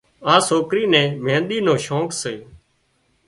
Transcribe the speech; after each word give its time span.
آ 0.33 0.35
سوڪري 0.47 0.83
نين 0.93 1.09
مينۮِي 1.23 1.59
نو 1.65 1.73
شوق 1.85 2.09
سي 2.21 2.35